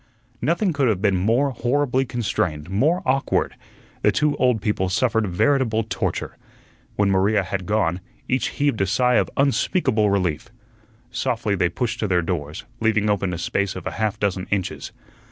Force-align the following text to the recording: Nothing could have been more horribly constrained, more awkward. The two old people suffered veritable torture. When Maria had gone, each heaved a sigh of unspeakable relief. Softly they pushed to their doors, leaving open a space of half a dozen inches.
Nothing 0.41 0.73
could 0.73 0.87
have 0.87 0.99
been 0.99 1.15
more 1.15 1.51
horribly 1.51 2.05
constrained, 2.05 2.71
more 2.71 3.03
awkward. 3.05 3.53
The 4.01 4.11
two 4.11 4.35
old 4.37 4.59
people 4.59 4.89
suffered 4.89 5.27
veritable 5.27 5.83
torture. 5.83 6.37
When 6.95 7.11
Maria 7.11 7.43
had 7.43 7.67
gone, 7.67 8.01
each 8.27 8.47
heaved 8.47 8.81
a 8.81 8.87
sigh 8.87 9.17
of 9.17 9.29
unspeakable 9.37 10.09
relief. 10.09 10.49
Softly 11.11 11.53
they 11.53 11.69
pushed 11.69 11.99
to 11.99 12.07
their 12.07 12.23
doors, 12.23 12.65
leaving 12.79 13.11
open 13.11 13.31
a 13.31 13.37
space 13.37 13.75
of 13.75 13.85
half 13.85 14.15
a 14.15 14.19
dozen 14.21 14.47
inches. 14.49 14.91